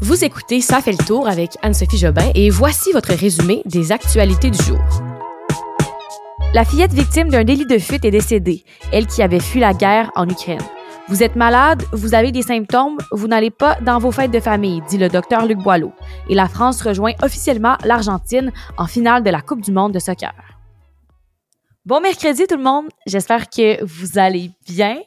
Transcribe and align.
Vous 0.00 0.24
écoutez 0.24 0.60
Ça 0.60 0.80
fait 0.80 0.92
le 0.92 1.04
tour 1.04 1.26
avec 1.26 1.58
Anne-Sophie 1.60 1.98
Jobin 1.98 2.30
et 2.36 2.50
voici 2.50 2.92
votre 2.92 3.12
résumé 3.12 3.62
des 3.64 3.90
actualités 3.90 4.48
du 4.48 4.62
jour. 4.62 4.78
La 6.54 6.64
fillette 6.64 6.92
victime 6.92 7.28
d'un 7.28 7.42
délit 7.42 7.66
de 7.66 7.78
fuite 7.78 8.04
est 8.04 8.12
décédée, 8.12 8.64
elle 8.92 9.08
qui 9.08 9.22
avait 9.22 9.40
fui 9.40 9.58
la 9.58 9.74
guerre 9.74 10.12
en 10.14 10.28
Ukraine. 10.28 10.62
Vous 11.08 11.24
êtes 11.24 11.34
malade, 11.34 11.82
vous 11.92 12.14
avez 12.14 12.30
des 12.30 12.42
symptômes, 12.42 12.98
vous 13.10 13.26
n'allez 13.26 13.50
pas 13.50 13.76
dans 13.80 13.98
vos 13.98 14.12
fêtes 14.12 14.30
de 14.30 14.38
famille, 14.38 14.82
dit 14.88 14.98
le 14.98 15.08
docteur 15.08 15.46
Luc 15.46 15.58
Boileau. 15.58 15.92
Et 16.28 16.36
la 16.36 16.48
France 16.48 16.80
rejoint 16.80 17.14
officiellement 17.22 17.76
l'Argentine 17.84 18.52
en 18.76 18.86
finale 18.86 19.24
de 19.24 19.30
la 19.30 19.40
Coupe 19.40 19.62
du 19.62 19.72
monde 19.72 19.92
de 19.92 19.98
soccer. 19.98 20.32
Bon 21.84 22.00
mercredi 22.00 22.46
tout 22.46 22.56
le 22.56 22.62
monde, 22.62 22.86
j'espère 23.06 23.50
que 23.50 23.84
vous 23.84 24.18
allez 24.18 24.52
bien. 24.68 24.98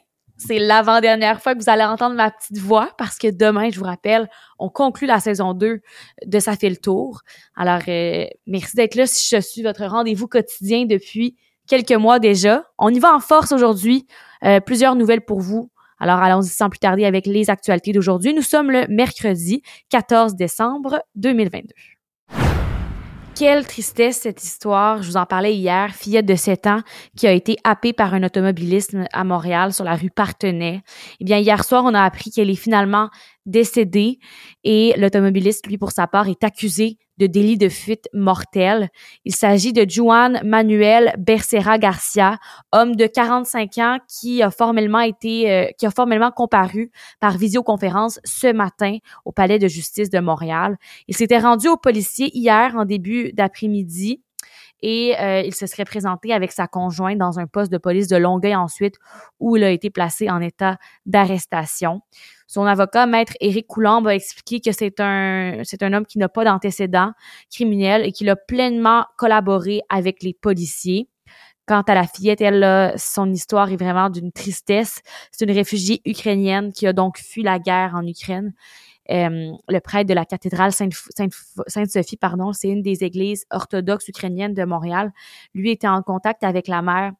C'est 0.44 0.58
l'avant-dernière 0.58 1.40
fois 1.40 1.54
que 1.54 1.60
vous 1.60 1.70
allez 1.70 1.84
entendre 1.84 2.16
ma 2.16 2.30
petite 2.30 2.58
voix 2.58 2.90
parce 2.98 3.16
que 3.18 3.28
demain, 3.28 3.70
je 3.70 3.78
vous 3.78 3.84
rappelle, 3.84 4.28
on 4.58 4.68
conclut 4.68 5.06
la 5.06 5.20
saison 5.20 5.54
2 5.54 5.80
de 6.26 6.38
Ça 6.40 6.56
fait 6.56 6.70
le 6.70 6.76
tour. 6.76 7.20
Alors, 7.54 7.82
euh, 7.86 8.26
merci 8.46 8.74
d'être 8.74 8.96
là 8.96 9.06
si 9.06 9.34
je 9.34 9.40
suis 9.40 9.62
votre 9.62 9.84
rendez-vous 9.84 10.26
quotidien 10.26 10.84
depuis 10.86 11.36
quelques 11.68 11.92
mois 11.92 12.18
déjà. 12.18 12.64
On 12.78 12.88
y 12.88 12.98
va 12.98 13.14
en 13.14 13.20
force 13.20 13.52
aujourd'hui. 13.52 14.06
Euh, 14.44 14.58
plusieurs 14.58 14.96
nouvelles 14.96 15.24
pour 15.24 15.40
vous. 15.40 15.70
Alors, 16.00 16.18
allons-y 16.18 16.48
sans 16.48 16.68
plus 16.68 16.80
tarder 16.80 17.04
avec 17.04 17.26
les 17.26 17.48
actualités 17.48 17.92
d'aujourd'hui. 17.92 18.34
Nous 18.34 18.42
sommes 18.42 18.72
le 18.72 18.86
mercredi 18.88 19.62
14 19.90 20.34
décembre 20.34 21.00
2022. 21.14 21.72
Quelle 23.34 23.66
tristesse 23.66 24.18
cette 24.18 24.44
histoire. 24.44 25.02
Je 25.02 25.08
vous 25.08 25.16
en 25.16 25.24
parlais 25.24 25.54
hier. 25.54 25.94
Fillette 25.94 26.26
de 26.26 26.34
7 26.34 26.66
ans 26.66 26.82
qui 27.16 27.26
a 27.26 27.32
été 27.32 27.56
happée 27.64 27.94
par 27.94 28.12
un 28.12 28.22
automobiliste 28.22 28.94
à 29.12 29.24
Montréal 29.24 29.72
sur 29.72 29.84
la 29.84 29.96
rue 29.96 30.10
Partenay. 30.10 30.82
Eh 31.18 31.24
bien, 31.24 31.38
hier 31.38 31.64
soir, 31.64 31.82
on 31.86 31.94
a 31.94 32.02
appris 32.02 32.30
qu'elle 32.30 32.50
est 32.50 32.54
finalement 32.54 33.08
décédée 33.46 34.18
et 34.64 34.94
l'automobiliste, 34.98 35.66
lui, 35.66 35.78
pour 35.78 35.92
sa 35.92 36.06
part, 36.06 36.28
est 36.28 36.44
accusé 36.44 36.98
de 37.18 37.26
délit 37.26 37.58
de 37.58 37.68
fuite 37.68 38.08
mortel. 38.12 38.88
Il 39.24 39.34
s'agit 39.34 39.72
de 39.72 39.88
Juan 39.88 40.40
Manuel 40.44 41.14
Becerra 41.18 41.78
Garcia, 41.78 42.38
homme 42.72 42.96
de 42.96 43.06
45 43.06 43.78
ans 43.78 43.98
qui 44.08 44.42
a 44.42 44.50
formellement 44.50 45.00
été, 45.00 45.50
euh, 45.50 45.66
qui 45.78 45.86
a 45.86 45.90
formellement 45.90 46.30
comparu 46.30 46.90
par 47.20 47.36
visioconférence 47.36 48.20
ce 48.24 48.52
matin 48.52 48.98
au 49.24 49.32
Palais 49.32 49.58
de 49.58 49.68
justice 49.68 50.10
de 50.10 50.20
Montréal. 50.20 50.76
Il 51.08 51.16
s'était 51.16 51.38
rendu 51.38 51.68
au 51.68 51.76
policier 51.76 52.30
hier 52.36 52.74
en 52.76 52.84
début 52.84 53.32
d'après-midi 53.32 54.22
et 54.82 55.18
euh, 55.18 55.40
il 55.42 55.54
se 55.54 55.66
serait 55.66 55.84
présenté 55.84 56.32
avec 56.32 56.52
sa 56.52 56.66
conjointe 56.66 57.18
dans 57.18 57.38
un 57.38 57.46
poste 57.46 57.72
de 57.72 57.78
police 57.78 58.08
de 58.08 58.16
Longueuil 58.16 58.56
ensuite 58.56 58.96
où 59.40 59.56
il 59.56 59.64
a 59.64 59.70
été 59.70 59.90
placé 59.90 60.28
en 60.28 60.40
état 60.40 60.76
d'arrestation. 61.06 62.02
Son 62.48 62.66
avocat, 62.66 63.06
maître 63.06 63.32
Éric 63.40 63.66
Coulombe, 63.66 64.08
a 64.08 64.14
expliqué 64.14 64.60
que 64.60 64.72
c'est 64.72 65.00
un 65.00 65.60
c'est 65.64 65.82
un 65.82 65.92
homme 65.92 66.04
qui 66.04 66.18
n'a 66.18 66.28
pas 66.28 66.44
d'antécédents 66.44 67.12
criminels 67.50 68.04
et 68.04 68.12
qu'il 68.12 68.28
a 68.28 68.36
pleinement 68.36 69.06
collaboré 69.16 69.80
avec 69.88 70.22
les 70.22 70.34
policiers. 70.34 71.08
Quant 71.66 71.82
à 71.82 71.94
la 71.94 72.06
fillette, 72.08 72.40
elle, 72.40 72.92
son 72.98 73.30
histoire 73.30 73.70
est 73.70 73.76
vraiment 73.76 74.10
d'une 74.10 74.32
tristesse. 74.32 75.00
C'est 75.30 75.44
une 75.44 75.54
réfugiée 75.54 76.02
ukrainienne 76.04 76.72
qui 76.72 76.88
a 76.88 76.92
donc 76.92 77.18
fui 77.18 77.44
la 77.44 77.60
guerre 77.60 77.92
en 77.94 78.04
Ukraine. 78.04 78.52
Euh, 79.10 79.50
le 79.68 79.80
prêtre 79.80 80.08
de 80.08 80.14
la 80.14 80.24
cathédrale 80.24 80.72
Sainte-Sophie, 80.72 82.16
pardon, 82.16 82.52
c'est 82.52 82.68
une 82.68 82.82
des 82.82 83.04
églises 83.04 83.44
orthodoxes 83.50 84.08
ukrainiennes 84.08 84.54
de 84.54 84.64
Montréal. 84.64 85.12
Lui 85.54 85.70
était 85.70 85.88
en 85.88 86.02
contact 86.02 86.44
avec 86.44 86.68
la 86.68 86.82
mère 86.82 87.12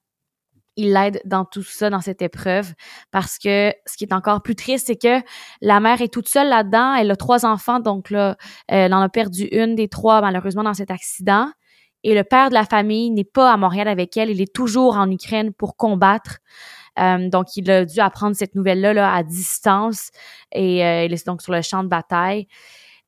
il 0.76 0.92
l'aide 0.92 1.20
dans 1.24 1.44
tout 1.44 1.62
ça, 1.62 1.90
dans 1.90 2.00
cette 2.00 2.22
épreuve, 2.22 2.72
parce 3.10 3.38
que 3.38 3.74
ce 3.86 3.96
qui 3.96 4.04
est 4.04 4.12
encore 4.12 4.42
plus 4.42 4.54
triste, 4.54 4.86
c'est 4.86 4.96
que 4.96 5.22
la 5.60 5.80
mère 5.80 6.00
est 6.00 6.12
toute 6.12 6.28
seule 6.28 6.48
là-dedans. 6.48 6.94
Elle 6.94 7.10
a 7.10 7.16
trois 7.16 7.44
enfants, 7.44 7.80
donc 7.80 8.10
là, 8.10 8.36
elle 8.68 8.94
en 8.94 9.00
a 9.00 9.08
perdu 9.08 9.44
une 9.52 9.74
des 9.74 9.88
trois, 9.88 10.20
malheureusement, 10.20 10.62
dans 10.62 10.74
cet 10.74 10.90
accident. 10.90 11.48
Et 12.04 12.14
le 12.14 12.24
père 12.24 12.48
de 12.48 12.54
la 12.54 12.64
famille 12.64 13.10
n'est 13.10 13.24
pas 13.24 13.52
à 13.52 13.56
Montréal 13.56 13.86
avec 13.86 14.16
elle, 14.16 14.30
il 14.30 14.40
est 14.40 14.52
toujours 14.52 14.96
en 14.96 15.10
Ukraine 15.10 15.52
pour 15.52 15.76
combattre. 15.76 16.38
Euh, 16.98 17.28
donc, 17.28 17.56
il 17.56 17.70
a 17.70 17.84
dû 17.84 18.00
apprendre 18.00 18.36
cette 18.36 18.54
nouvelle-là 18.54 18.92
là, 18.92 19.14
à 19.14 19.22
distance 19.22 20.10
et 20.52 20.84
euh, 20.84 21.04
il 21.04 21.12
est 21.12 21.26
donc 21.26 21.42
sur 21.42 21.52
le 21.52 21.62
champ 21.62 21.82
de 21.82 21.88
bataille. 21.88 22.46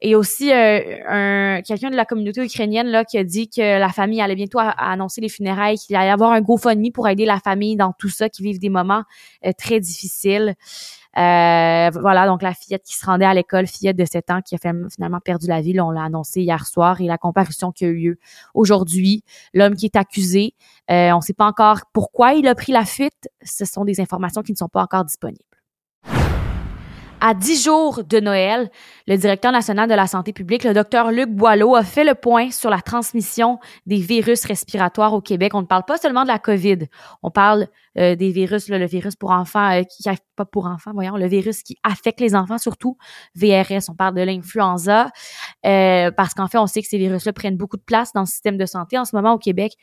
Et 0.01 0.15
aussi, 0.17 0.53
euh, 0.53 0.99
un, 1.09 1.63
quelqu'un 1.63 1.91
de 1.91 1.97
la 1.97 2.05
communauté 2.05 2.43
ukrainienne 2.43 2.89
là, 2.89 3.05
qui 3.05 3.17
a 3.17 3.25
dit 3.25 3.49
que 3.49 3.79
la 3.79 3.89
famille 3.89 4.21
allait 4.21 4.35
bientôt 4.35 4.59
annoncer 4.61 5.21
les 5.21 5.29
funérailles, 5.29 5.79
qu'il 5.79 5.97
allait 5.97 6.09
y 6.09 6.11
avoir 6.11 6.33
un 6.33 6.41
GoFundMe 6.41 6.91
pour 6.93 7.09
aider 7.09 7.25
la 7.25 7.39
famille 7.39 7.77
dans 7.77 7.93
tout 7.99 8.11
ça, 8.11 8.29
qui 8.29 8.43
vivent 8.43 8.59
des 8.59 8.69
moments 8.69 9.05
très 9.57 9.81
difficiles. 9.81 10.57
Euh, 11.17 11.91
voilà, 12.01 12.27
donc 12.27 12.43
la 12.43 12.55
fillette 12.55 12.83
qui 12.83 12.95
se 12.95 13.07
rendait 13.07 13.25
à 13.25 13.35
l'école, 13.35 13.67
fillette 13.67 13.97
de 13.97 14.05
7 14.05 14.31
ans 14.31 14.41
qui 14.43 14.55
a 14.55 14.59
finalement 14.59 15.21
perdu 15.21 15.47
la 15.47 15.61
vie, 15.61 15.79
on 15.81 15.91
l'a 15.91 16.03
annoncé 16.03 16.43
hier 16.43 16.67
soir, 16.67 17.01
et 17.01 17.07
la 17.07 17.19
comparution 17.19 17.73
qui 17.73 17.85
a 17.85 17.89
eu 17.89 17.97
lieu 17.97 18.19
aujourd'hui. 18.55 19.23
L'homme 19.53 19.77
qui 19.77 19.87
est 19.87 19.97
accusé, 19.97 20.55
on 20.89 21.17
ne 21.17 21.21
sait 21.21 21.35
pas 21.35 21.47
encore 21.47 21.83
pourquoi 21.93 22.35
il 22.35 22.49
a 22.49 22.55
pris 22.55 22.73
la 22.73 22.85
fuite. 22.85 23.29
Ce 23.43 23.65
sont 23.65 23.85
des 23.85 24.01
informations 24.01 24.43
qui 24.43 24.53
ne 24.53 24.57
sont 24.57 24.69
pas 24.69 24.83
encore 24.83 25.05
disponibles. 25.05 25.45
À 27.27 27.33
dix 27.33 27.65
jours 27.65 28.05
de 28.05 28.21
Noël, 28.21 28.71
le 29.07 29.17
directeur 29.17 29.51
national 29.51 29.89
de 29.89 29.95
la 29.95 30.07
santé 30.07 30.35
publique, 30.35 30.63
le 30.63 30.75
docteur 30.75 31.11
Luc 31.11 31.31
Boileau, 31.31 31.75
a 31.75 31.83
fait 31.83 32.05
le 32.05 32.15
point 32.15 32.51
sur 32.51 32.69
la 32.69 32.83
transmission 32.83 33.59
des 33.87 33.97
virus 33.97 34.45
respiratoires 34.45 35.15
au 35.15 35.23
Québec. 35.23 35.55
On 35.55 35.63
ne 35.63 35.67
parle 35.67 35.87
pas 35.87 35.97
seulement 35.97 36.25
de 36.25 36.29
la 36.29 36.39
COVID, 36.39 36.81
on 37.23 37.31
parle 37.31 37.69
euh, 37.97 38.15
des 38.15 38.31
virus, 38.31 38.69
le 38.69 38.85
virus 38.85 39.17
pour 39.17 39.31
enfants, 39.31 39.71
euh, 39.71 39.85
qui 39.85 40.05
pas 40.37 40.45
pour 40.45 40.67
enfants, 40.67 40.91
voyons, 40.93 41.17
le 41.17 41.27
virus 41.27 41.63
qui 41.63 41.79
affecte 41.83 42.21
les 42.21 42.35
enfants 42.35 42.59
surtout, 42.59 42.99
VRS. 43.37 43.89
On 43.89 43.95
parle 43.95 44.17
de 44.17 44.21
l'influenza 44.21 45.11
euh, 45.65 46.11
parce 46.11 46.35
qu'en 46.35 46.49
fait, 46.49 46.59
on 46.59 46.67
sait 46.67 46.83
que 46.83 46.89
ces 46.89 46.99
virus-là 46.99 47.33
prennent 47.33 47.57
beaucoup 47.57 47.79
de 47.79 47.83
place 47.83 48.13
dans 48.13 48.21
le 48.21 48.27
système 48.27 48.59
de 48.59 48.67
santé 48.67 48.99
en 48.99 49.07
ce 49.07 49.17
moment 49.17 49.33
au 49.33 49.39
Québec. 49.39 49.79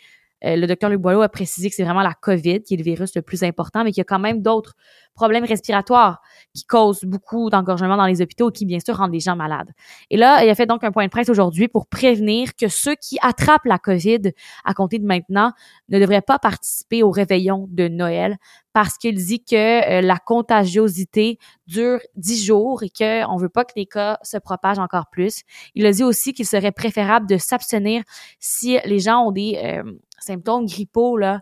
Euh, 0.45 0.55
le 0.55 0.67
docteur 0.67 0.89
Luc 0.89 0.99
Boileau 0.99 1.21
a 1.21 1.29
précisé 1.29 1.69
que 1.69 1.75
c'est 1.75 1.83
vraiment 1.83 2.01
la 2.01 2.13
COVID 2.13 2.63
qui 2.63 2.73
est 2.73 2.77
le 2.77 2.83
virus 2.83 3.15
le 3.15 3.21
plus 3.21 3.43
important, 3.43 3.83
mais 3.83 3.91
qu'il 3.91 3.99
y 3.99 4.01
a 4.01 4.05
quand 4.05 4.19
même 4.19 4.41
d'autres 4.41 4.75
problèmes 5.13 5.43
respiratoires 5.43 6.21
qui 6.53 6.63
causent 6.63 7.03
beaucoup 7.03 7.49
d'engorgement 7.49 7.97
dans 7.97 8.05
les 8.05 8.21
hôpitaux 8.21 8.49
et 8.49 8.53
qui, 8.53 8.65
bien 8.65 8.79
sûr, 8.79 8.95
rendent 8.95 9.13
les 9.13 9.19
gens 9.19 9.35
malades. 9.35 9.71
Et 10.09 10.17
là, 10.17 10.43
il 10.43 10.49
a 10.49 10.55
fait 10.55 10.65
donc 10.65 10.83
un 10.83 10.91
point 10.91 11.05
de 11.05 11.09
presse 11.09 11.29
aujourd'hui 11.29 11.67
pour 11.67 11.87
prévenir 11.87 12.55
que 12.55 12.67
ceux 12.67 12.95
qui 12.95 13.17
attrapent 13.21 13.65
la 13.65 13.77
COVID 13.77 14.31
à 14.63 14.73
compter 14.73 14.99
de 14.99 15.05
maintenant 15.05 15.51
ne 15.89 15.99
devraient 15.99 16.21
pas 16.21 16.39
participer 16.39 17.03
au 17.03 17.11
réveillon 17.11 17.67
de 17.69 17.87
Noël 17.87 18.37
parce 18.73 18.97
qu'il 18.97 19.15
dit 19.15 19.43
que 19.43 19.55
euh, 19.55 20.01
la 20.01 20.17
contagiosité 20.17 21.37
dure 21.67 21.99
dix 22.15 22.43
jours 22.43 22.83
et 22.83 22.89
qu'on 22.89 23.35
ne 23.35 23.41
veut 23.41 23.49
pas 23.49 23.65
que 23.65 23.73
les 23.75 23.85
cas 23.85 24.17
se 24.23 24.37
propagent 24.37 24.79
encore 24.79 25.07
plus. 25.11 25.41
Il 25.75 25.85
a 25.85 25.91
dit 25.91 26.03
aussi 26.03 26.33
qu'il 26.33 26.45
serait 26.45 26.71
préférable 26.71 27.27
de 27.27 27.37
s'abstenir 27.37 28.03
si 28.39 28.77
les 28.85 28.99
gens 28.99 29.25
ont 29.25 29.31
des 29.31 29.59
euh, 29.63 29.83
symptômes 30.23 30.65
grippaux 30.65 31.17
là, 31.17 31.41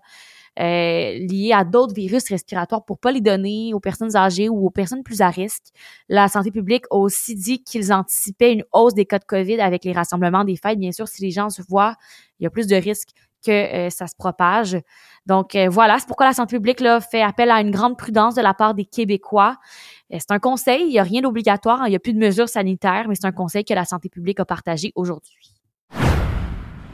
euh, 0.59 1.17
liés 1.19 1.53
à 1.53 1.63
d'autres 1.63 1.93
virus 1.93 2.27
respiratoires 2.29 2.83
pour 2.83 2.99
pas 2.99 3.11
les 3.11 3.21
donner 3.21 3.73
aux 3.73 3.79
personnes 3.79 4.15
âgées 4.17 4.49
ou 4.49 4.65
aux 4.65 4.69
personnes 4.69 5.03
plus 5.03 5.21
à 5.21 5.29
risque. 5.29 5.67
La 6.09 6.27
santé 6.27 6.51
publique 6.51 6.83
a 6.91 6.95
aussi 6.95 7.35
dit 7.35 7.63
qu'ils 7.63 7.93
anticipaient 7.93 8.53
une 8.53 8.63
hausse 8.73 8.93
des 8.93 9.05
cas 9.05 9.19
de 9.19 9.25
COVID 9.25 9.61
avec 9.61 9.85
les 9.85 9.93
rassemblements 9.93 10.43
des 10.43 10.57
fêtes. 10.57 10.77
Bien 10.77 10.91
sûr, 10.91 11.07
si 11.07 11.21
les 11.21 11.31
gens 11.31 11.49
se 11.49 11.61
voient, 11.61 11.95
il 12.39 12.43
y 12.43 12.47
a 12.47 12.49
plus 12.49 12.67
de 12.67 12.75
risques 12.75 13.11
que 13.45 13.51
euh, 13.51 13.89
ça 13.89 14.07
se 14.07 14.15
propage. 14.17 14.77
Donc 15.25 15.55
euh, 15.55 15.69
voilà, 15.69 15.97
c'est 15.99 16.07
pourquoi 16.07 16.25
la 16.25 16.33
santé 16.33 16.57
publique 16.57 16.81
là, 16.81 16.99
fait 16.99 17.21
appel 17.21 17.51
à 17.51 17.61
une 17.61 17.71
grande 17.71 17.97
prudence 17.97 18.35
de 18.35 18.41
la 18.41 18.53
part 18.53 18.73
des 18.73 18.83
Québécois. 18.85 19.55
c'est 20.11 20.31
un 20.31 20.39
conseil, 20.39 20.81
il 20.81 20.89
n'y 20.89 20.99
a 20.99 21.03
rien 21.03 21.21
d'obligatoire, 21.21 21.87
il 21.87 21.91
n'y 21.91 21.95
a 21.95 21.99
plus 21.99 22.13
de 22.13 22.19
mesures 22.19 22.49
sanitaires, 22.49 23.05
mais 23.07 23.15
c'est 23.15 23.27
un 23.27 23.31
conseil 23.31 23.63
que 23.63 23.73
la 23.73 23.85
santé 23.85 24.09
publique 24.09 24.41
a 24.41 24.45
partagé 24.45 24.91
aujourd'hui. 24.95 25.58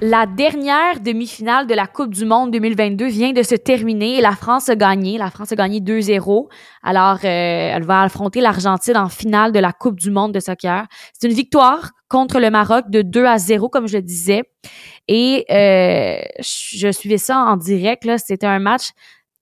La 0.08 0.28
dernière 0.28 1.00
demi-finale 1.00 1.66
de 1.66 1.74
la 1.74 1.88
Coupe 1.88 2.14
du 2.14 2.26
Monde 2.26 2.52
2022 2.52 3.08
vient 3.08 3.32
de 3.32 3.42
se 3.42 3.56
terminer 3.56 4.20
et 4.20 4.22
la 4.22 4.36
France 4.36 4.70
a 4.70 4.76
gagné. 4.76 5.18
La 5.18 5.32
France 5.32 5.52
a 5.52 5.56
gagné 5.56 5.80
2-0. 5.80 6.48
Alors, 6.84 7.16
euh, 7.16 7.18
elle 7.24 7.84
va 7.86 8.04
affronter 8.04 8.40
l'Argentine 8.40 8.98
en 8.98 9.10
finale 9.10 9.52
de 9.52 9.58
la 9.58 9.74
Coupe 9.74 10.00
du 10.00 10.12
Monde 10.12 10.32
de 10.32 10.40
soccer. 10.40 10.86
C'est 11.12 11.28
une 11.28 11.34
victoire 11.34 11.90
contre 12.08 12.40
le 12.40 12.52
Maroc 12.52 12.92
de 12.92 13.02
2 13.02 13.26
à 13.26 13.40
0, 13.40 13.68
comme 13.70 13.88
je 13.88 13.98
le 13.98 14.04
disais. 14.04 14.44
Et 15.08 15.44
euh, 15.50 16.22
je 16.38 16.92
suivais 16.92 17.18
ça 17.18 17.40
en 17.40 17.58
direct. 17.58 18.08
C'était 18.20 18.46
un 18.46 18.60
match 18.60 18.92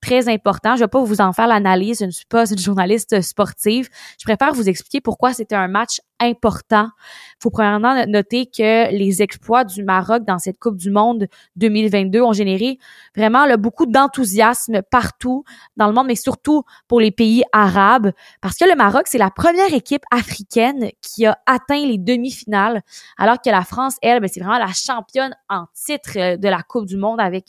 très 0.02 0.30
important. 0.30 0.78
Je 0.78 0.82
vais 0.82 0.88
pas 0.88 1.04
vous 1.04 1.20
en 1.20 1.34
faire 1.34 1.48
l'analyse, 1.48 2.00
je 2.00 2.06
ne 2.06 2.12
suis 2.12 2.26
pas 2.26 2.50
une 2.50 2.58
journaliste 2.58 3.22
sportive. 3.22 3.90
Je 4.18 4.24
préfère 4.24 4.54
vous 4.54 4.70
expliquer 4.70 5.02
pourquoi 5.02 5.34
c'était 5.34 5.56
un 5.56 5.68
match 5.68 6.00
important. 6.24 6.90
Il 7.34 7.44
faut 7.44 7.50
premièrement 7.50 8.06
noter 8.08 8.46
que 8.46 8.92
les 8.92 9.22
exploits 9.22 9.64
du 9.64 9.84
Maroc 9.84 10.24
dans 10.25 10.40
cette 10.40 10.60
Coupe 10.60 10.78
du 10.78 10.92
Monde 10.92 11.28
2022 11.56 12.22
ont 12.22 12.34
généré 12.34 12.80
vraiment 13.16 13.46
beaucoup 13.58 13.86
d'enthousiasme 13.86 14.81
partout 14.90 15.44
dans 15.78 15.88
le 15.88 15.94
monde, 15.94 16.08
mais 16.08 16.16
surtout 16.16 16.64
pour 16.88 17.00
les 17.00 17.12
pays 17.12 17.44
arabes, 17.52 18.12
parce 18.42 18.58
que 18.58 18.66
le 18.66 18.75
Maroc, 18.75 19.04
c'est 19.06 19.18
la 19.18 19.30
première 19.30 19.74
équipe 19.74 20.04
africaine 20.12 20.90
qui 21.02 21.25
a 21.25 21.38
atteint 21.46 21.86
les 21.86 21.98
demi-finales, 21.98 22.81
alors 23.18 23.42
que 23.42 23.50
la 23.50 23.64
France, 23.64 23.96
elle, 24.02 24.20
ben, 24.20 24.30
c'est 24.31 24.40
vraiment 24.40 24.60
la 24.60 24.74
championne 24.74 25.36
en 25.50 25.66
titre 25.74 26.12
euh, 26.18 26.38
de 26.38 26.48
la 26.48 26.62
Coupe 26.64 26.86
du 26.86 26.98
Monde 26.98 27.20
avec 27.20 27.46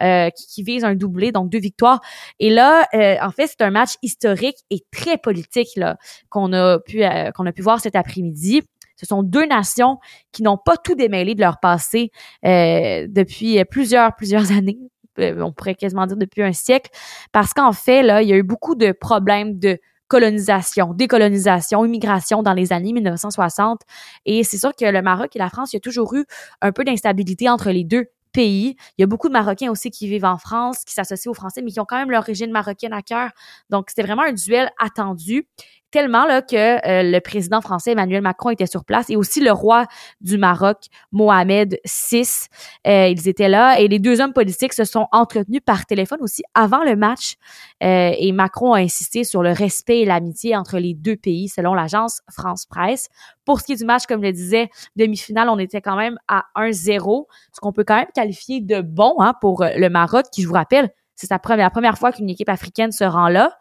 euh, 0.00 0.30
qui, 0.30 0.62
vise 0.62 0.84
un 0.84 0.94
doublé, 0.94 1.32
donc 1.32 1.50
deux 1.50 1.58
victoires. 1.58 2.00
Et 2.38 2.50
là, 2.50 2.86
euh, 2.94 3.16
en 3.22 3.30
fait, 3.30 3.46
c'est 3.46 3.62
un 3.62 3.70
match 3.70 3.94
historique 4.02 4.58
et 4.70 4.84
très 4.90 5.18
politique 5.18 5.76
là 5.76 5.96
qu'on 6.28 6.52
a 6.52 6.78
pu 6.78 7.02
qu'on 7.34 7.46
a 7.46 7.52
pu 7.52 7.62
voir 7.62 7.80
cet 7.80 7.96
après 7.96 8.17
midi 8.22 8.62
Ce 8.96 9.06
sont 9.06 9.22
deux 9.22 9.46
nations 9.46 9.98
qui 10.32 10.42
n'ont 10.42 10.58
pas 10.58 10.76
tout 10.76 10.94
démêlé 10.94 11.34
de 11.34 11.40
leur 11.40 11.60
passé 11.60 12.10
euh, 12.44 13.06
depuis 13.08 13.62
plusieurs, 13.64 14.14
plusieurs 14.14 14.52
années. 14.56 14.78
Euh, 15.18 15.40
on 15.40 15.52
pourrait 15.52 15.74
quasiment 15.74 16.06
dire 16.06 16.16
depuis 16.16 16.42
un 16.42 16.52
siècle, 16.52 16.90
parce 17.32 17.52
qu'en 17.52 17.72
fait, 17.72 18.02
là, 18.02 18.22
il 18.22 18.28
y 18.28 18.32
a 18.32 18.36
eu 18.36 18.42
beaucoup 18.42 18.74
de 18.74 18.92
problèmes 18.92 19.58
de 19.58 19.78
colonisation, 20.08 20.94
décolonisation, 20.94 21.84
immigration 21.84 22.42
dans 22.42 22.54
les 22.54 22.72
années 22.72 22.92
1960. 22.92 23.82
Et 24.24 24.42
c'est 24.42 24.58
sûr 24.58 24.74
que 24.74 24.86
le 24.86 25.02
Maroc 25.02 25.36
et 25.36 25.38
la 25.38 25.50
France, 25.50 25.72
il 25.72 25.76
y 25.76 25.78
a 25.78 25.80
toujours 25.80 26.14
eu 26.14 26.24
un 26.62 26.72
peu 26.72 26.82
d'instabilité 26.82 27.48
entre 27.48 27.70
les 27.70 27.84
deux 27.84 28.06
pays. 28.32 28.76
Il 28.96 29.02
y 29.02 29.04
a 29.04 29.06
beaucoup 29.06 29.28
de 29.28 29.34
Marocains 29.34 29.70
aussi 29.70 29.90
qui 29.90 30.08
vivent 30.08 30.24
en 30.24 30.38
France, 30.38 30.84
qui 30.86 30.94
s'associent 30.94 31.30
aux 31.30 31.34
Français, 31.34 31.60
mais 31.62 31.70
qui 31.70 31.80
ont 31.80 31.84
quand 31.86 31.96
même 31.96 32.10
l'origine 32.10 32.50
marocaine 32.50 32.92
à 32.92 33.02
cœur. 33.02 33.30
Donc, 33.68 33.90
c'était 33.90 34.02
vraiment 34.02 34.22
un 34.22 34.32
duel 34.32 34.70
attendu 34.78 35.46
tellement 35.90 36.26
là 36.26 36.42
que 36.42 36.56
euh, 36.56 37.02
le 37.02 37.18
président 37.20 37.60
français 37.60 37.92
Emmanuel 37.92 38.22
Macron 38.22 38.50
était 38.50 38.66
sur 38.66 38.84
place 38.84 39.08
et 39.10 39.16
aussi 39.16 39.40
le 39.40 39.52
roi 39.52 39.86
du 40.20 40.38
Maroc 40.38 40.86
Mohamed 41.12 41.78
VI 41.84 42.48
euh, 42.86 43.08
ils 43.08 43.28
étaient 43.28 43.48
là 43.48 43.80
et 43.80 43.88
les 43.88 43.98
deux 43.98 44.20
hommes 44.20 44.32
politiques 44.32 44.72
se 44.72 44.84
sont 44.84 45.06
entretenus 45.12 45.62
par 45.64 45.86
téléphone 45.86 46.18
aussi 46.20 46.42
avant 46.54 46.84
le 46.84 46.96
match 46.96 47.34
euh, 47.82 48.12
et 48.18 48.32
Macron 48.32 48.72
a 48.74 48.80
insisté 48.80 49.24
sur 49.24 49.42
le 49.42 49.52
respect 49.52 50.00
et 50.00 50.04
l'amitié 50.04 50.56
entre 50.56 50.78
les 50.78 50.94
deux 50.94 51.16
pays 51.16 51.48
selon 51.48 51.74
l'agence 51.74 52.20
France 52.30 52.66
Presse. 52.66 53.08
Pour 53.44 53.60
ce 53.60 53.64
qui 53.64 53.72
est 53.72 53.76
du 53.76 53.84
match 53.84 54.04
comme 54.06 54.20
je 54.20 54.26
le 54.26 54.32
disais 54.32 54.70
demi-finale 54.96 55.48
on 55.48 55.58
était 55.58 55.80
quand 55.80 55.96
même 55.96 56.18
à 56.28 56.44
1-0 56.56 57.24
ce 57.52 57.60
qu'on 57.60 57.72
peut 57.72 57.84
quand 57.84 57.96
même 57.96 58.08
qualifier 58.14 58.60
de 58.60 58.80
bon 58.80 59.14
hein, 59.20 59.32
pour 59.40 59.64
le 59.64 59.88
Maroc 59.88 60.26
qui 60.32 60.42
je 60.42 60.48
vous 60.48 60.54
rappelle 60.54 60.90
c'est 61.14 61.26
sa 61.26 61.38
première, 61.40 61.66
la 61.66 61.70
première 61.70 61.98
fois 61.98 62.12
qu'une 62.12 62.30
équipe 62.30 62.48
africaine 62.48 62.92
se 62.92 63.04
rend 63.04 63.28
là 63.28 63.52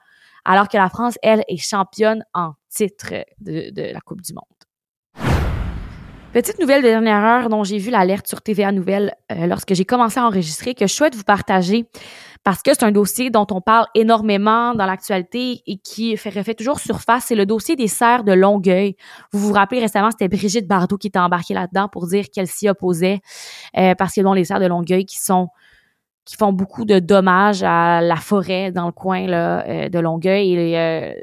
alors 0.46 0.68
que 0.68 0.78
la 0.78 0.90
France, 0.90 1.18
elle, 1.22 1.44
est 1.48 1.58
championne 1.58 2.24
en 2.34 2.54
titre 2.70 3.14
de, 3.40 3.94
la 3.94 4.00
Coupe 4.02 4.22
du 4.22 4.34
Monde. 4.34 4.44
Petite 6.34 6.60
nouvelle 6.60 6.84
de 6.84 6.88
dernière 6.88 7.24
heure 7.24 7.50
dont 7.50 7.64
j'ai 7.64 7.78
vu 7.80 7.90
l'alerte 7.90 8.28
sur 8.28 8.42
TVA 8.42 8.72
Nouvelles 8.72 9.16
euh, 9.32 9.48
lorsque 9.48 9.74
j'ai 9.74 9.86
commencé 9.86 10.20
à 10.20 10.26
enregistrer 10.26 10.76
que 10.76 10.86
je 10.86 10.94
souhaite 10.94 11.16
vous 11.16 11.24
partager 11.24 11.86
parce 12.44 12.62
que 12.62 12.72
c'est 12.74 12.84
un 12.84 12.92
dossier 12.92 13.30
dont 13.30 13.48
on 13.50 13.60
parle 13.60 13.88
énormément 13.96 14.76
dans 14.76 14.86
l'actualité 14.86 15.62
et 15.66 15.78
qui 15.78 16.16
fait, 16.16 16.30
refait 16.30 16.54
toujours 16.54 16.80
surface. 16.80 17.26
C'est 17.28 17.36
le 17.36 17.46
dossier 17.46 17.76
des 17.76 17.88
serres 17.88 18.24
de 18.24 18.34
Longueuil. 18.34 18.96
Vous 19.32 19.40
vous 19.40 19.54
rappelez 19.54 19.82
récemment, 19.82 20.12
c'était 20.12 20.28
Brigitte 20.28 20.68
Bardot 20.68 20.98
qui 20.98 21.08
était 21.08 21.18
embarquée 21.20 21.54
là-dedans 21.54 21.90
pour 21.90 22.08
dire 22.08 22.26
qu'elle 22.32 22.48
s'y 22.48 22.70
opposait 22.70 23.20
euh, 23.78 23.96
parce 23.96 24.14
que 24.14 24.36
les 24.36 24.46
serres 24.46 24.60
de 24.60 24.68
Longueuil 24.68 25.06
qui 25.06 25.18
sont 25.18 25.48
qui 26.28 26.36
font 26.36 26.52
beaucoup 26.52 26.84
de 26.84 27.00
dommages 27.00 27.64
à 27.64 28.02
la 28.02 28.18
forêt 28.18 28.74
dans 28.74 28.86
le 28.86 28.92
coin 28.92 29.26
là, 29.28 29.66
euh, 29.66 29.88
de 29.88 29.98
Longueuil 29.98 30.54
et 30.56 30.78
euh, 30.78 31.14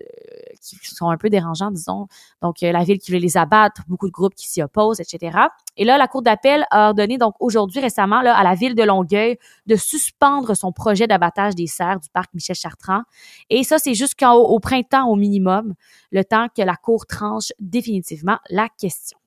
qui 0.62 0.78
sont 0.82 1.10
un 1.10 1.18
peu 1.18 1.28
dérangeants, 1.28 1.70
disons. 1.70 2.06
Donc, 2.40 2.62
euh, 2.62 2.72
la 2.72 2.84
ville 2.84 2.98
qui 2.98 3.12
veut 3.12 3.18
les 3.18 3.36
abattre, 3.36 3.82
beaucoup 3.86 4.06
de 4.06 4.12
groupes 4.12 4.34
qui 4.34 4.48
s'y 4.48 4.62
opposent, 4.62 5.00
etc. 5.00 5.38
Et 5.76 5.84
là, 5.84 5.98
la 5.98 6.08
Cour 6.08 6.22
d'appel 6.22 6.64
a 6.70 6.88
ordonné, 6.88 7.18
donc 7.18 7.34
aujourd'hui, 7.38 7.80
récemment, 7.80 8.22
là, 8.22 8.34
à 8.34 8.42
la 8.42 8.54
ville 8.54 8.74
de 8.74 8.82
Longueuil 8.82 9.36
de 9.66 9.76
suspendre 9.76 10.56
son 10.56 10.72
projet 10.72 11.06
d'abattage 11.06 11.54
des 11.54 11.66
serres 11.66 12.00
du 12.00 12.08
parc 12.08 12.32
Michel 12.32 12.56
Chartrand. 12.56 13.02
Et 13.50 13.62
ça, 13.62 13.78
c'est 13.78 13.92
jusqu'au 13.92 14.58
printemps 14.58 15.06
au 15.08 15.16
minimum, 15.16 15.74
le 16.12 16.24
temps 16.24 16.46
que 16.56 16.62
la 16.62 16.76
Cour 16.76 17.06
tranche 17.06 17.52
définitivement 17.60 18.38
la 18.48 18.68
question. 18.70 19.18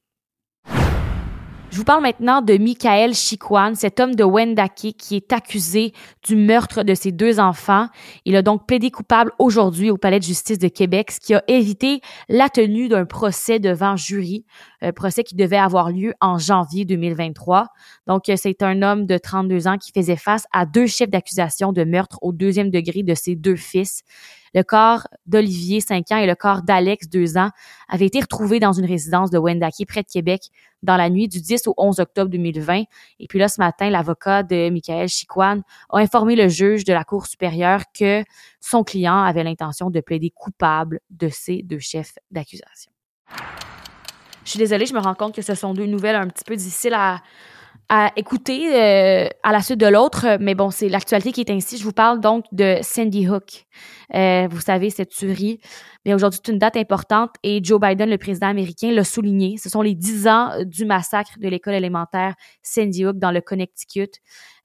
Je 1.69 1.77
vous 1.77 1.83
parle 1.83 2.01
maintenant 2.01 2.41
de 2.41 2.57
Michael 2.57 3.13
Chiquan, 3.13 3.75
cet 3.75 3.99
homme 3.99 4.15
de 4.15 4.23
Wendake 4.23 4.95
qui 4.97 5.17
est 5.17 5.33
accusé 5.33 5.93
du 6.25 6.37
meurtre 6.37 6.83
de 6.83 6.93
ses 6.93 7.11
deux 7.11 7.41
enfants. 7.41 7.87
Il 8.23 8.37
a 8.37 8.41
donc 8.41 8.65
plaidé 8.65 8.89
coupable 8.89 9.31
aujourd'hui 9.37 9.91
au 9.91 9.97
Palais 9.97 10.19
de 10.19 10.23
justice 10.23 10.59
de 10.59 10.69
Québec, 10.69 11.11
ce 11.11 11.19
qui 11.19 11.35
a 11.35 11.43
évité 11.49 11.99
la 12.29 12.47
tenue 12.47 12.87
d'un 12.87 13.05
procès 13.05 13.59
devant 13.59 13.97
jury, 13.97 14.45
procès 14.95 15.23
qui 15.23 15.35
devait 15.35 15.57
avoir 15.57 15.91
lieu 15.91 16.13
en 16.21 16.37
janvier 16.37 16.85
2023. 16.85 17.67
Donc, 18.05 18.31
c'est 18.35 18.61
un 18.61 18.81
homme 18.81 19.05
de 19.05 19.17
32 19.17 19.67
ans 19.67 19.77
qui 19.77 19.91
faisait 19.91 20.15
face 20.15 20.45
à 20.51 20.65
deux 20.65 20.87
chefs 20.87 21.09
d'accusation 21.09 21.73
de 21.73 21.83
meurtre 21.83 22.19
au 22.21 22.31
deuxième 22.31 22.69
degré 22.69 23.03
de 23.03 23.13
ses 23.15 23.35
deux 23.35 23.55
fils. 23.55 24.03
Le 24.53 24.63
corps 24.63 25.07
d'Olivier, 25.25 25.81
5 25.81 26.11
ans, 26.11 26.17
et 26.17 26.25
le 26.25 26.35
corps 26.35 26.63
d'Alex, 26.63 27.09
2 27.09 27.37
ans, 27.37 27.49
avaient 27.89 28.05
été 28.05 28.19
retrouvés 28.19 28.59
dans 28.59 28.73
une 28.73 28.85
résidence 28.85 29.29
de 29.29 29.37
Wendake, 29.37 29.85
près 29.87 30.03
de 30.03 30.07
Québec, 30.07 30.49
dans 30.83 30.97
la 30.97 31.09
nuit 31.09 31.27
du 31.27 31.41
10 31.41 31.67
au 31.67 31.73
11 31.77 31.99
octobre 31.99 32.29
2020. 32.31 32.83
Et 33.19 33.27
puis 33.27 33.39
là, 33.39 33.49
ce 33.49 33.59
matin, 33.59 33.89
l'avocat 33.89 34.43
de 34.43 34.69
Michael 34.69 35.09
Chiquan 35.09 35.61
a 35.89 35.99
informé 35.99 36.35
le 36.35 36.47
juge 36.47 36.83
de 36.85 36.93
la 36.93 37.03
Cour 37.03 37.27
supérieure 37.27 37.83
que 37.93 38.23
son 38.59 38.83
client 38.83 39.21
avait 39.21 39.43
l'intention 39.43 39.89
de 39.89 39.99
plaider 39.99 40.31
coupable 40.31 41.01
de 41.09 41.29
ces 41.29 41.61
deux 41.63 41.79
chefs 41.79 42.17
d'accusation. 42.31 42.91
Je 44.47 44.51
suis 44.51 44.59
désolée, 44.59 44.85
je 44.85 44.93
me 44.93 44.99
rends 44.99 45.13
compte 45.13 45.35
que 45.35 45.41
ce 45.41 45.55
sont 45.55 45.73
deux 45.73 45.87
nouvelles 45.87 46.15
un 46.15 46.27
petit 46.29 46.45
peu 46.45 46.55
difficiles 46.55 46.93
à, 46.93 47.21
écouter 48.15 48.73
euh, 48.73 49.27
à 49.43 49.51
la 49.51 49.59
suite 49.59 49.77
de 49.77 49.87
l'autre, 49.87 50.37
mais 50.39 50.55
bon, 50.55 50.69
c'est 50.69 50.87
l'actualité 50.87 51.33
qui 51.33 51.41
est 51.41 51.49
ainsi. 51.49 51.77
Je 51.77 51.83
vous 51.83 51.91
parle 51.91 52.21
donc 52.21 52.45
de 52.53 52.77
Sandy 52.81 53.27
Hook. 53.27 53.65
Euh, 54.15 54.47
vous 54.49 54.61
savez, 54.61 54.89
cette 54.89 55.09
tuerie. 55.09 55.59
Mais 56.05 56.13
aujourd'hui, 56.13 56.39
c'est 56.41 56.51
une 56.53 56.59
date 56.59 56.77
importante 56.77 57.31
et 57.43 57.59
Joe 57.61 57.77
Biden, 57.77 58.09
le 58.09 58.17
président 58.17 58.47
américain, 58.47 58.89
l'a 58.91 59.03
souligné. 59.03 59.57
Ce 59.57 59.67
sont 59.67 59.81
les 59.81 59.95
dix 59.95 60.29
ans 60.29 60.51
du 60.63 60.85
massacre 60.85 61.31
de 61.39 61.49
l'école 61.49 61.73
élémentaire 61.73 62.33
Sandy 62.61 63.05
Hook 63.05 63.19
dans 63.19 63.31
le 63.31 63.41
Connecticut. 63.41 64.11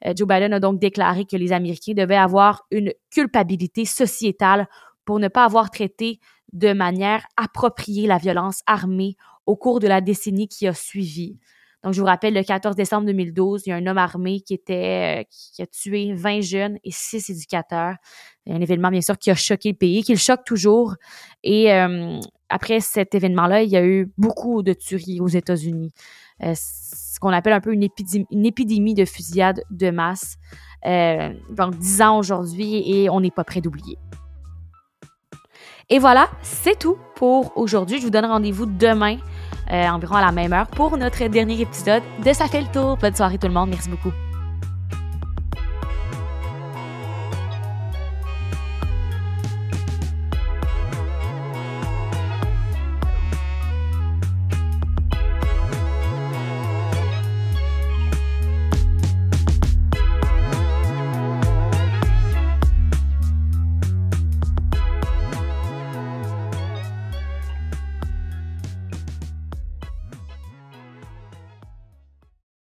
Euh, 0.07 0.13
Joe 0.17 0.29
Biden 0.29 0.53
a 0.53 0.61
donc 0.61 0.79
déclaré 0.79 1.25
que 1.25 1.37
les 1.37 1.53
Américains 1.53 1.95
devaient 1.95 2.17
avoir 2.17 2.67
une 2.71 2.93
culpabilité 3.11 3.85
sociétale 3.85 4.69
pour 5.05 5.19
ne 5.19 5.27
pas 5.27 5.45
avoir 5.45 5.73
traité 5.73 6.21
de 6.53 6.73
manière 6.73 7.27
appropriée 7.37 8.07
la 8.07 8.19
violence 8.19 8.61
armée 8.67 9.17
au 9.47 9.57
cours 9.57 9.81
de 9.81 9.89
la 9.89 10.01
décennie 10.01 10.49
qui 10.49 10.67
a 10.67 10.75
suivi. 10.75 11.39
Donc, 11.83 11.95
je 11.95 12.01
vous 12.01 12.07
rappelle, 12.07 12.35
le 12.35 12.45
14 12.45 12.77
décembre 12.77 13.07
2012, 13.07 13.63
il 13.67 13.71
y 13.71 13.73
a 13.73 13.77
un 13.77 13.87
homme 13.87 13.99
armé 13.99 14.41
qui 14.41 14.61
euh, 14.71 15.23
a 15.59 15.67
tué 15.67 16.13
20 16.15 16.41
jeunes 16.41 16.79
et 16.85 16.93
6 16.93 17.31
éducateurs. 17.31 17.97
Un 18.49 18.61
événement, 18.61 18.91
bien 18.91 19.01
sûr, 19.01 19.19
qui 19.19 19.31
a 19.33 19.35
choqué 19.35 19.71
le 19.71 19.77
pays, 19.77 20.05
qui 20.05 20.13
le 20.13 20.19
choque 20.19 20.45
toujours. 20.45 20.95
Et 21.43 21.73
euh, 21.73 22.21
après 22.49 22.79
cet 22.79 23.17
événement-là, 23.17 23.63
il 23.63 23.71
y 23.71 23.77
a 23.77 23.85
eu 23.85 24.13
beaucoup 24.17 24.63
de 24.63 24.73
tueries 24.75 25.21
aux 25.21 25.29
États-Unis. 25.29 25.93
Euh, 26.45 26.53
ce 26.55 27.19
qu'on 27.19 27.31
appelle 27.31 27.53
un 27.53 27.61
peu 27.61 27.73
une 27.73 27.83
épidémie, 27.83 28.95
de 28.95 29.05
fusillade 29.05 29.63
de 29.71 29.91
masse. 29.91 30.37
donc, 30.85 31.77
10 31.79 32.03
ans 32.03 32.19
aujourd'hui 32.19 32.83
et 32.87 33.11
on 33.11 33.21
n'est 33.21 33.31
pas 33.33 33.45
prêt 33.45 33.61
d'oublier. 33.61 33.99
Et 35.89 35.99
voilà, 35.99 36.31
c'est 36.43 36.79
tout 36.79 36.97
pour 37.17 37.57
aujourd'hui. 37.57 37.99
Je 37.99 38.05
vous 38.05 38.11
donne 38.11 38.25
rendez-vous 38.25 38.67
demain 38.67 39.19
environ 39.71 40.17
à 40.17 40.21
la 40.21 40.33
même 40.33 40.53
heure 40.53 40.67
pour 40.67 40.97
notre 40.97 41.27
dernier 41.29 41.61
épisode 41.61 42.03
de 42.25 42.33
Ça 42.33 42.47
fait 42.47 42.61
le 42.61 42.69
tour. 42.69 42.97
Bonne 42.97 43.15
soirée 43.15 43.39
tout 43.39 43.49
le 43.49 43.55
monde. 43.55 43.71
Merci 43.71 43.89
beaucoup. 43.89 44.13